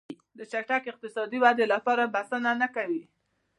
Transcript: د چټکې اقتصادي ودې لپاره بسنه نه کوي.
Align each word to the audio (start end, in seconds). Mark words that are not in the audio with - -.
د 0.37 0.39
چټکې 0.51 0.89
اقتصادي 0.91 1.37
ودې 1.43 1.65
لپاره 1.73 2.11
بسنه 2.13 2.51
نه 2.61 2.67
کوي. 2.75 3.03